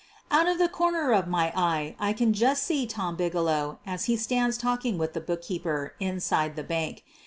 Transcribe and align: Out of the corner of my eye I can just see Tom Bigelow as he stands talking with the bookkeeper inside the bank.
Out 0.31 0.47
of 0.47 0.57
the 0.57 0.67
corner 0.67 1.13
of 1.13 1.27
my 1.27 1.53
eye 1.55 1.95
I 1.99 2.11
can 2.13 2.33
just 2.33 2.63
see 2.63 2.87
Tom 2.87 3.15
Bigelow 3.15 3.77
as 3.85 4.05
he 4.05 4.17
stands 4.17 4.57
talking 4.57 4.97
with 4.97 5.13
the 5.13 5.21
bookkeeper 5.21 5.93
inside 5.99 6.55
the 6.55 6.63
bank. 6.63 7.03